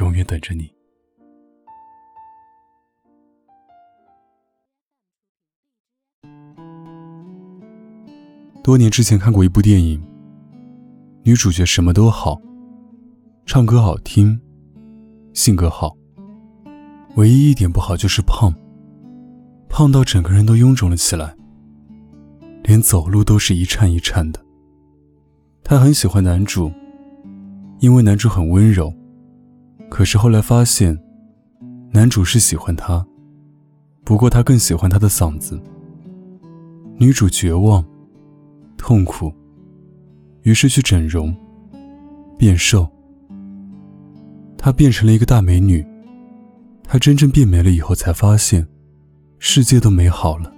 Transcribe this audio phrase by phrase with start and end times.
[0.00, 0.72] 永远等着你。
[8.62, 10.02] 多年之前看过一部电影，
[11.22, 12.40] 女主角什么都好，
[13.44, 14.40] 唱歌好听，
[15.34, 15.94] 性格好，
[17.16, 18.52] 唯一一点不好就是胖，
[19.68, 21.36] 胖到整个人都臃肿了起来，
[22.62, 24.40] 连走路都是一颤一颤的。
[25.62, 26.72] 她很喜欢男主，
[27.80, 28.92] 因为男主很温柔。
[29.90, 30.98] 可是后来发现，
[31.92, 33.04] 男主是喜欢她，
[34.04, 35.60] 不过他更喜欢她的嗓子。
[36.96, 37.84] 女主绝望、
[38.76, 39.32] 痛苦，
[40.42, 41.34] 于是去整容、
[42.36, 42.88] 变瘦。
[44.56, 45.84] 她变成了一个大美女。
[46.82, 48.66] 她真正变美了以后，才发现，
[49.38, 50.52] 世界都美好了。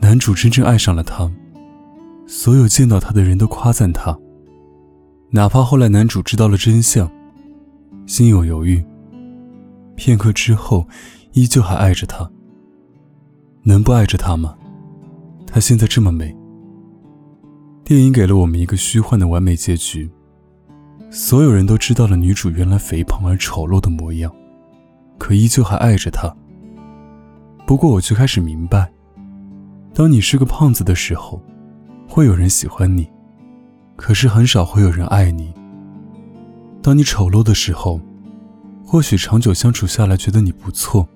[0.00, 1.30] 男主真正爱上了她，
[2.26, 4.16] 所有见到她的人都夸赞她。
[5.30, 7.10] 哪怕后来男主知道了真相。
[8.06, 8.84] 心有犹豫，
[9.96, 10.86] 片刻之后，
[11.32, 12.30] 依旧还爱着她。
[13.62, 14.54] 能不爱着她吗？
[15.46, 16.34] 她现在这么美。
[17.82, 20.10] 电影给了我们一个虚幻的完美结局，
[21.10, 24.30] 所有人都知道了女主原来肥胖而丑陋的模样，
[25.18, 26.34] 可依旧还爱着她。
[27.66, 28.92] 不过我却开始明白，
[29.94, 31.42] 当你是个胖子的时候，
[32.06, 33.10] 会有人喜欢你，
[33.96, 35.54] 可是很少会有人爱你。
[36.84, 37.98] 当你丑陋的时候，
[38.84, 41.08] 或许长久相处下来觉得你不错。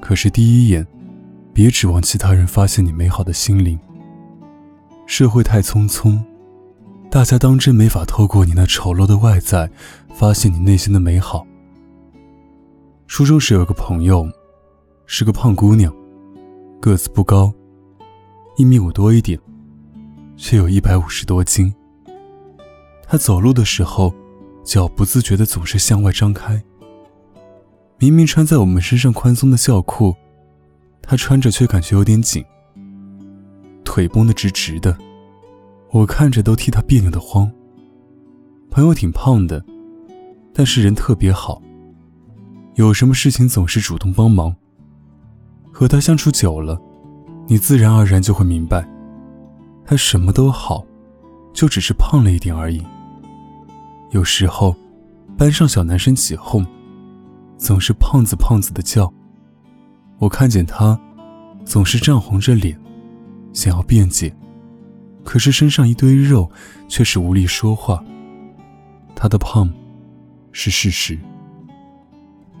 [0.00, 0.86] 可是第一眼，
[1.52, 3.76] 别指望其他人发现你美好的心灵。
[5.04, 6.16] 社会太匆匆，
[7.10, 9.68] 大家当真没法透过你那丑陋的外在，
[10.14, 11.44] 发现你内心的美好。
[13.08, 14.30] 初中时有个朋友，
[15.06, 15.92] 是个胖姑娘，
[16.80, 17.52] 个子不高，
[18.56, 19.36] 一米五多一点，
[20.36, 21.74] 却有一百五十多斤。
[23.08, 24.14] 她走路的时候。
[24.64, 26.62] 脚不自觉的总是向外张开。
[27.98, 30.14] 明明穿在我们身上宽松的校裤，
[31.00, 32.44] 他穿着却感觉有点紧，
[33.84, 34.96] 腿绷得直直的，
[35.90, 37.50] 我看着都替他别扭的慌。
[38.70, 39.62] 朋友挺胖的，
[40.52, 41.60] 但是人特别好，
[42.74, 44.54] 有什么事情总是主动帮忙。
[45.70, 46.80] 和他相处久了，
[47.46, 48.86] 你自然而然就会明白，
[49.84, 50.84] 他什么都好，
[51.52, 52.82] 就只是胖了一点而已。
[54.12, 54.76] 有时候，
[55.38, 56.66] 班上小男生起哄，
[57.56, 59.10] 总是胖子胖子的叫。
[60.18, 61.00] 我看见他，
[61.64, 62.78] 总是涨红着脸，
[63.54, 64.30] 想要辩解，
[65.24, 66.50] 可是身上一堆肉，
[66.88, 68.04] 却是无力说话。
[69.16, 69.72] 他的胖，
[70.52, 71.18] 是事实。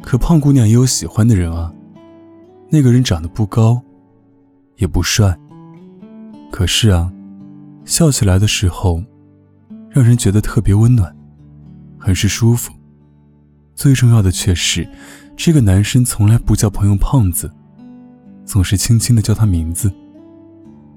[0.00, 1.74] 可胖姑娘也有喜欢的人啊，
[2.68, 3.82] 那个人长得不高，
[4.76, 5.36] 也不帅，
[6.52, 7.12] 可是啊，
[7.84, 9.02] 笑起来的时候，
[9.90, 11.12] 让人觉得特别温暖。
[12.00, 12.72] 很是舒服。
[13.74, 14.88] 最重要的却是，
[15.36, 17.52] 这个男生从来不叫朋友胖子，
[18.44, 19.92] 总是轻轻的叫他名字。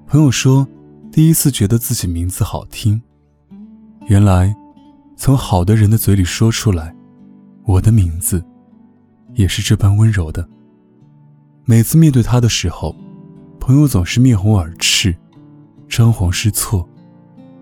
[0.06, 0.66] 朋友说，
[1.12, 3.00] 第一次觉得自己名字好听。
[4.06, 4.54] 原来，
[5.16, 6.94] 从好的人的嘴里说出来，
[7.64, 8.44] 我的名字，
[9.34, 10.46] 也是这般温柔的。
[11.64, 12.94] 每次面对他的时候，
[13.58, 15.16] 朋友总是面红耳赤，
[15.88, 16.86] 张皇失措。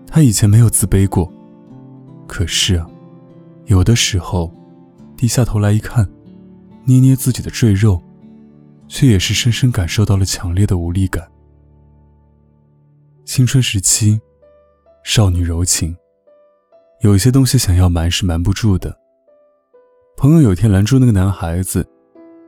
[0.05, 1.31] 他以前没有自卑过，
[2.27, 2.85] 可是啊。
[3.65, 4.53] 有的时候，
[5.15, 6.07] 低下头来一看，
[6.85, 8.01] 捏捏自己的赘肉，
[8.87, 11.29] 却也是深深感受到了强烈的无力感。
[13.23, 14.19] 青春时期，
[15.03, 15.95] 少女柔情，
[17.01, 18.99] 有些东西想要瞒是瞒不住的。
[20.17, 21.87] 朋友有天拦住那个男孩子，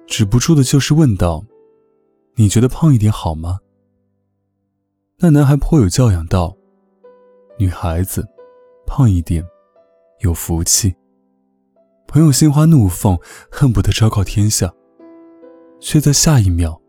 [0.05, 1.45] 止不住的就是问道
[2.35, 3.59] ：“你觉得胖一点好吗？”
[5.17, 6.55] 那男孩颇有教养道
[7.57, 8.27] ：“女孩子，
[8.85, 9.41] 胖一点，
[10.19, 10.93] 有福气。”
[12.15, 13.19] 朋友心花怒放，
[13.51, 14.73] 恨不得昭告天下，
[15.81, 16.81] 却在下一秒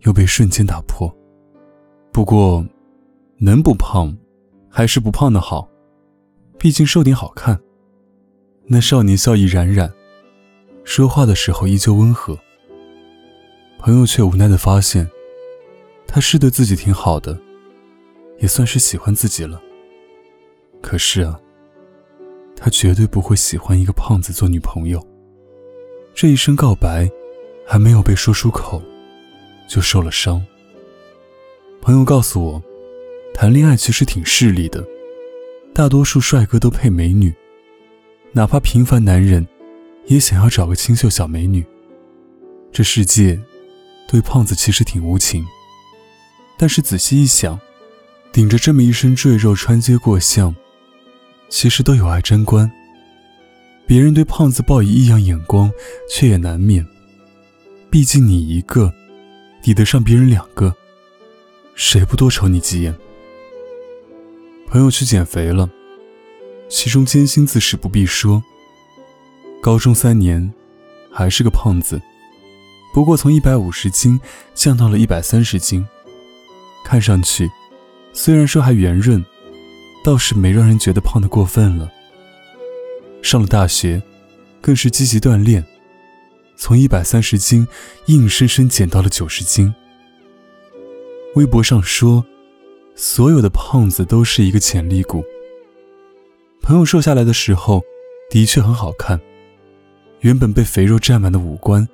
[0.00, 1.08] 又被瞬间打破。
[2.12, 2.66] 不过，
[3.38, 4.12] 能不胖，
[4.68, 5.68] 还是不胖的好，
[6.58, 7.56] 毕竟瘦点好看。
[8.64, 9.88] 那少年笑意冉冉，
[10.82, 12.36] 说话的时候依旧温和。
[13.78, 15.08] 朋友却无奈的发现，
[16.08, 17.38] 他是对自己挺好的，
[18.40, 19.62] 也算是喜欢自己了。
[20.82, 21.38] 可是啊，
[22.66, 25.00] 他绝对不会喜欢一个胖子做女朋友。
[26.12, 27.08] 这一声告白，
[27.64, 28.82] 还没有被说出口，
[29.68, 30.44] 就受了伤。
[31.80, 32.60] 朋友告诉我，
[33.32, 34.84] 谈恋爱其实挺势利的，
[35.72, 37.32] 大多数帅哥都配美女，
[38.32, 39.46] 哪怕平凡男人，
[40.06, 41.64] 也想要找个清秀小美女。
[42.72, 43.40] 这世界，
[44.08, 45.46] 对胖子其实挺无情。
[46.58, 47.60] 但是仔细一想，
[48.32, 50.52] 顶着这么一身赘肉穿街过巷，
[51.48, 52.70] 其实都有爱沾光。
[53.86, 55.70] 别人对胖子报以异样眼光，
[56.10, 56.84] 却也难免。
[57.90, 58.92] 毕竟你一个，
[59.62, 60.74] 抵得上别人两个，
[61.74, 62.94] 谁不多瞅你几眼？
[64.66, 65.70] 朋友去减肥了，
[66.68, 68.42] 其中艰辛自是不必说。
[69.62, 70.52] 高中三年，
[71.12, 72.02] 还是个胖子，
[72.92, 74.20] 不过从一百五十斤
[74.52, 75.86] 降到了一百三十斤。
[76.84, 77.48] 看上去，
[78.12, 79.24] 虽然说还圆润，
[80.06, 81.90] 倒是没让人觉得胖的过分了。
[83.22, 84.00] 上了大学，
[84.60, 85.66] 更是积极锻炼，
[86.54, 87.66] 从一百三十斤
[88.06, 89.74] 硬生生减到了九十斤。
[91.34, 92.24] 微博上说，
[92.94, 95.24] 所有的胖子都是一个潜力股。
[96.62, 97.82] 朋友瘦下来的时候，
[98.30, 99.20] 的确很好看，
[100.20, 101.84] 原本被肥肉占满的五官，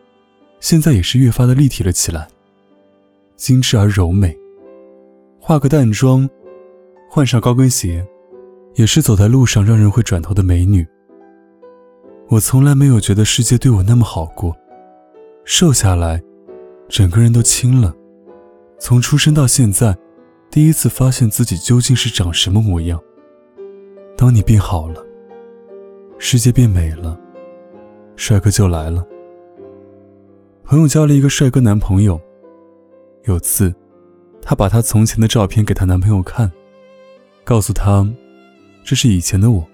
[0.60, 2.28] 现在也是越发的立体了起来，
[3.38, 4.36] 精致而柔美。
[5.40, 6.28] 化个淡妆，
[7.14, 8.02] 换上高跟鞋，
[8.76, 10.82] 也是走在路上让人会转头的美女。
[12.30, 14.56] 我从来没有觉得世界对我那么好过，
[15.44, 16.22] 瘦下来，
[16.88, 17.94] 整个人都轻了。
[18.78, 19.94] 从出生到现在，
[20.50, 22.98] 第一次发现自己究竟是长什么模样。
[24.16, 25.04] 当你变好了，
[26.16, 27.20] 世界变美了，
[28.16, 29.06] 帅哥就来了。
[30.64, 32.18] 朋友交了一个帅哥男朋友，
[33.24, 33.70] 有次。
[34.40, 36.50] 她把她从前的照片给她男朋友看，
[37.44, 38.08] 告诉他
[38.84, 39.66] ：“这是以前的我，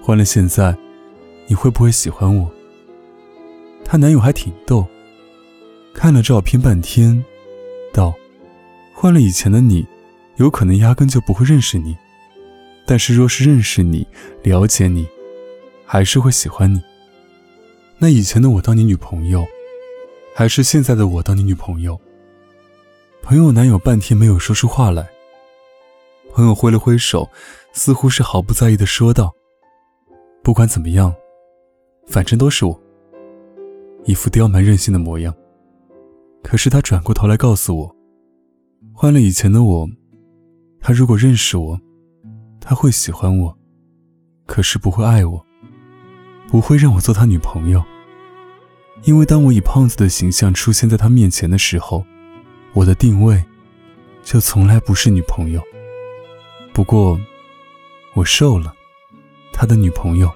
[0.00, 0.76] 换了现在，
[1.46, 2.50] 你会不会喜欢我？”
[3.84, 4.86] 她男友还挺逗，
[5.92, 7.24] 看了照片半天，
[7.92, 8.14] 道
[8.94, 9.86] ：“换了以前的你，
[10.36, 11.94] 有可能压根就不会认识你；
[12.86, 14.06] 但是若是认识你、
[14.42, 15.06] 了解你，
[15.84, 16.80] 还是会喜欢你。
[17.98, 19.44] 那以前的我当你女朋友，
[20.34, 22.00] 还是现在的我当你女朋友？”
[23.22, 25.08] 朋友男友半天没有说出话来。
[26.36, 27.26] 朋友挥了挥手，
[27.72, 29.34] 似乎是毫不在意的说道
[30.44, 31.14] ：“不管怎么样，
[32.06, 32.78] 反正都是我。”
[34.04, 35.34] 一副刁蛮任性的模样。
[36.42, 37.96] 可是他转过头来告诉我
[38.92, 39.88] ：“换了以前的我，
[40.78, 41.80] 他如果认识我，
[42.60, 43.58] 他会喜欢我，
[44.44, 45.42] 可是不会爱我，
[46.48, 47.82] 不会让我做他女朋友。
[49.04, 52.04] 因为当我以胖子的形象出现在他面前的时候。”
[52.74, 53.42] 我的定位，
[54.22, 55.62] 就从来不是女朋友。
[56.76, 57.18] 不过，
[58.12, 58.74] 我瘦了，
[59.50, 60.30] 他的女朋友，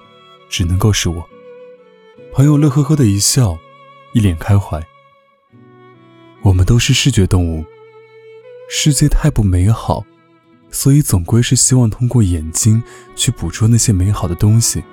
[0.49, 1.29] 只能够是我。
[2.33, 3.55] 朋友乐呵呵的一笑，
[4.13, 4.83] 一脸开怀。
[6.41, 7.63] 我们都是视觉动物，
[8.67, 10.03] 世界太不美好，
[10.71, 12.81] 所以总归是希望通过眼睛
[13.15, 14.83] 去捕捉那些美好的东西。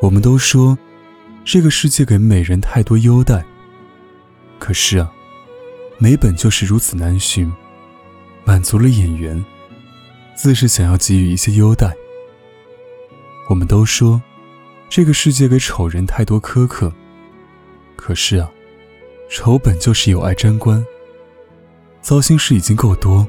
[0.00, 0.78] 我们都说，
[1.44, 3.44] 这个世界给美人太多优待，
[4.58, 5.12] 可是啊。
[5.98, 7.52] 美本就是如此难寻，
[8.46, 9.44] 满足了眼缘，
[10.42, 11.94] 自是想要给予一些优待。
[13.48, 14.20] 我们都说，
[14.88, 16.92] 这个世界给丑人太多苛刻，
[17.94, 18.50] 可是啊，
[19.30, 20.84] 丑本就是有爱沾光，
[22.00, 23.24] 糟心事已经够多，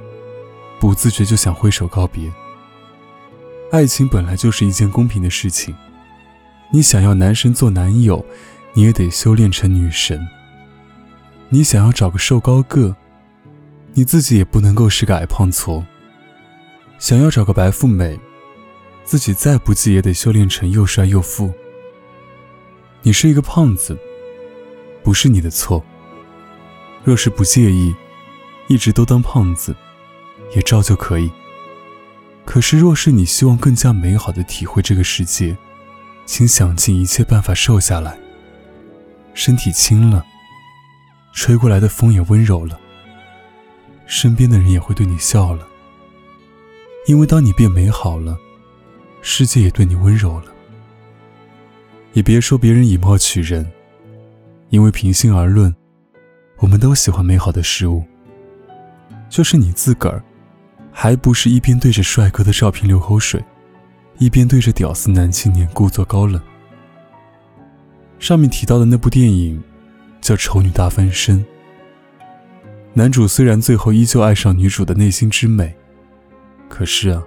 [0.80, 2.34] 不自觉就想挥手告别。
[3.72, 5.76] 爱情本来就是一件公平的事情，
[6.72, 8.26] 你想要男神做男友，
[8.74, 10.20] 你也得修炼成女神。
[11.50, 12.96] 你想要找个瘦高个，
[13.94, 15.84] 你自己也不能够是个矮胖矬。
[17.04, 18.18] 想要找个白富美，
[19.04, 21.54] 自己再不济也得修炼成又帅又富。
[23.02, 24.00] 你是一个胖子，
[25.04, 25.84] 不是你的错。
[27.04, 27.94] 若是不介意，
[28.70, 29.76] 一直都当胖子，
[30.56, 31.30] 也照旧可以。
[32.46, 35.58] 可是若是你希望更加美好的体会这个世界，
[36.26, 38.18] 请想尽一切办法瘦下来，
[39.34, 40.26] 身体轻了。
[41.34, 42.80] 吹过来的风也温柔了，
[44.06, 45.68] 身边的人也会对你笑了。
[47.06, 48.38] 因为当你变美好了，
[49.22, 50.46] 世界也对你温柔了。
[52.14, 53.70] 也别说别人以貌取人，
[54.70, 55.76] 因为平心而论，
[56.58, 58.04] 我们都喜欢美好的事物。
[59.30, 60.24] 就是你自个儿，
[60.92, 63.44] 还不是一边对着帅哥的照片流口水，
[64.18, 66.42] 一边对着屌丝男青年故作高冷。
[68.20, 69.62] 上面提到的那部电影。
[70.24, 71.46] 叫丑女大翻身。
[72.94, 75.76] 男主虽然最后依旧爱上女主的内心之美，
[76.74, 77.24] 可是啊，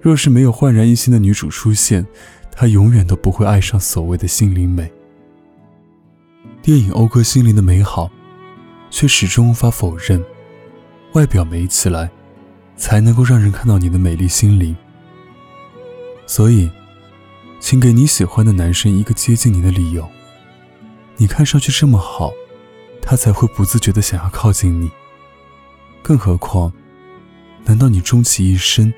[0.00, 2.06] 若是没有焕然一新的女主出现，
[2.50, 4.90] 他永远都不会爱上所谓的心灵美。
[6.62, 8.10] 电影讴歌心灵的美好，
[8.88, 10.24] 却始终无法否认，
[11.12, 12.10] 外表美起来，
[12.74, 14.74] 才能够让人看到你的美丽心灵。
[16.26, 16.70] 所以，
[17.60, 20.08] 请给你喜欢的男生一个接近你的理由。
[21.18, 22.32] 你看上去这么好，
[23.02, 24.90] 他才会不自觉的想要靠近你。
[26.02, 26.72] 更何况，
[27.64, 28.92] 难道你终其一生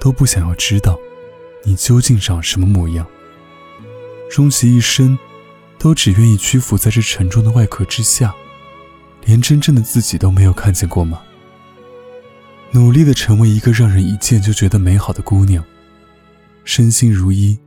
[0.00, 0.98] 都不想要知道
[1.64, 3.06] 你究竟长什么模样？
[4.30, 5.18] 终其一生
[5.78, 8.34] 都只愿意屈服在这沉重的外壳之下，
[9.26, 11.22] 连真正的自己都没有看见过吗？
[12.70, 15.62] 努力的成为一个让人一见就觉得美好的姑娘，
[16.64, 17.58] 身心如一，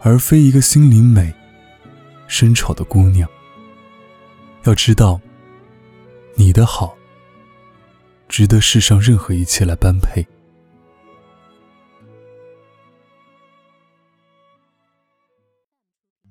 [0.00, 1.34] 而非一个心灵美。
[2.26, 3.26] 身丑的姑娘，
[4.64, 5.18] 要知道，
[6.34, 6.94] 你的好
[8.28, 10.26] 值得世上任何一切来般配。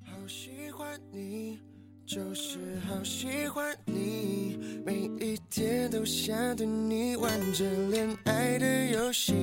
[0.05, 1.59] 好喜欢你，
[2.05, 9.33] 就是好喜欢你，每一天都想对你玩着恋爱的游戏。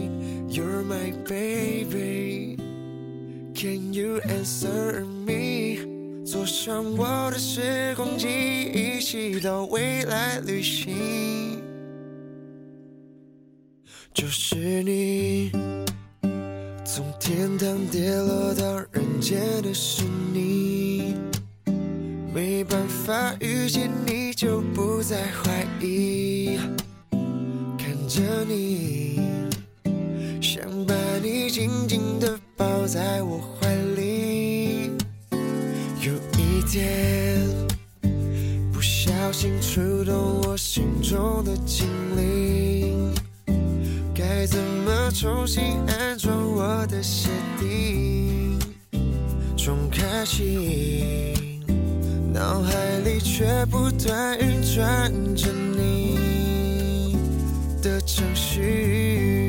[0.48, 2.56] You're my baby,
[3.54, 6.24] can you answer me?
[6.24, 8.28] 坐上我的时光机，
[8.72, 11.63] 一起到未来旅行。
[14.14, 14.54] 就是
[14.84, 15.50] 你，
[16.84, 21.16] 从天堂跌落到人间的是你，
[22.32, 26.60] 没办法遇见你就不再怀疑。
[27.76, 29.03] 看着你，
[54.44, 57.16] 运转着你
[57.82, 59.43] 的程序。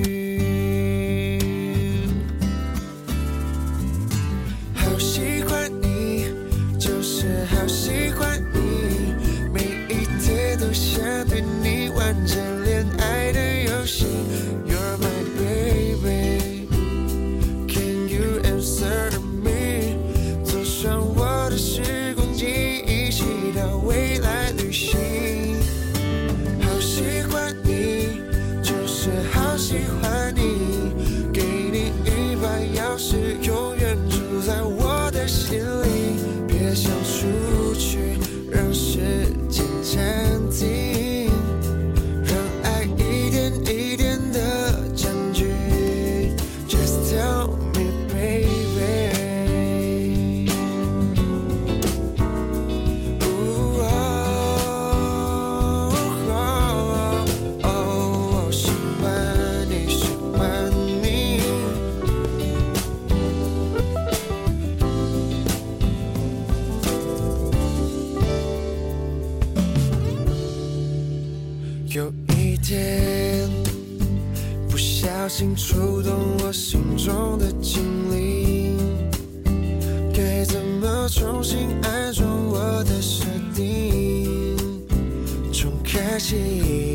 [86.17, 86.94] 重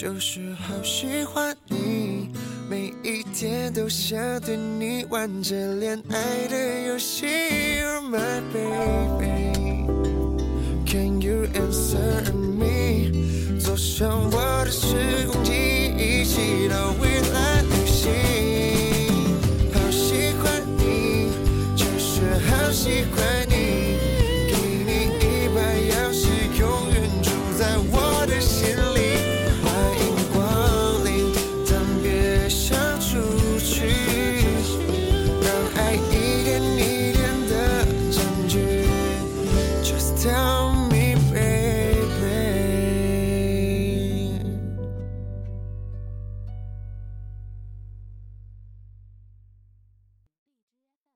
[0.00, 2.30] 就是好喜欢你，
[2.70, 7.26] 每一天都想对你玩着恋爱的游戏。
[7.26, 9.60] You're my baby，Can
[11.20, 13.12] you answer me？
[13.60, 15.52] 坐上我的时光机，
[15.98, 17.09] 一起到未。